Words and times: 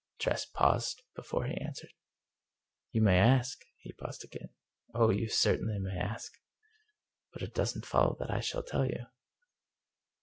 Tress 0.17 0.45
paused 0.45 1.03
before 1.15 1.45
he 1.45 1.53
answered." 1.57 1.93
You 2.91 3.03
may 3.03 3.19
ask." 3.19 3.63
He 3.77 3.93
paused 3.93 4.23
again." 4.23 4.49
Oh, 4.95 5.11
you 5.11 5.29
certainly 5.29 5.77
may 5.77 5.95
ask. 5.95 6.39
But 7.31 7.43
it 7.43 7.53
doesn't 7.53 7.85
follow 7.85 8.15
that 8.17 8.31
I 8.31 8.39
shall 8.39 8.63
tell 8.63 8.85
you." 8.87 9.05